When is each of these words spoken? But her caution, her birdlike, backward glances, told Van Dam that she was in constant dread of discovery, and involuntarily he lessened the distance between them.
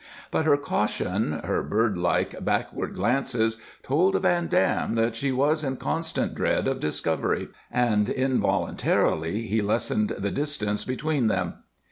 But 0.31 0.45
her 0.47 0.57
caution, 0.57 1.41
her 1.43 1.61
birdlike, 1.61 2.43
backward 2.43 2.95
glances, 2.95 3.57
told 3.83 4.19
Van 4.19 4.47
Dam 4.47 4.95
that 4.95 5.15
she 5.15 5.31
was 5.31 5.63
in 5.63 5.77
constant 5.77 6.33
dread 6.33 6.67
of 6.67 6.79
discovery, 6.79 7.49
and 7.71 8.09
involuntarily 8.09 9.43
he 9.43 9.61
lessened 9.61 10.13
the 10.17 10.31
distance 10.31 10.85
between 10.85 11.27
them. 11.27 11.53